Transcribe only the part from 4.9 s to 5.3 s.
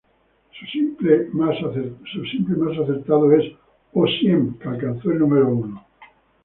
el